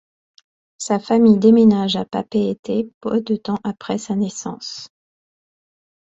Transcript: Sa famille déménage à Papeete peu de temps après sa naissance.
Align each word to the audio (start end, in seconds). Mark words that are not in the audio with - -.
Sa 0.79 0.97
famille 0.97 1.37
déménage 1.37 1.95
à 1.95 2.05
Papeete 2.05 2.89
peu 3.01 3.21
de 3.21 3.35
temps 3.35 3.59
après 3.63 3.99
sa 3.99 4.15
naissance. 4.15 4.89